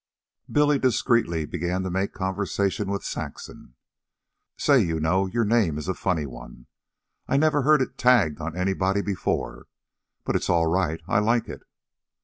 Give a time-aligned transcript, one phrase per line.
[0.51, 3.75] Billy discreetly began to make conversation with Saxon.
[4.57, 6.65] "Say, you know, your name is a funny one.
[7.27, 9.67] I never heard it tagged on anybody before.
[10.23, 10.99] But it's all right.
[11.07, 11.61] I like it."